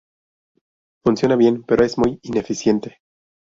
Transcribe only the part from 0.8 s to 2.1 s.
Funciona bien, pero es